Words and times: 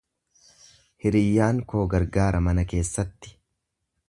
Hiriyyaan 1.05 1.61
koo 1.75 1.85
gargaara 1.93 2.43
mana 2.49 2.67
keessatti. 2.73 3.37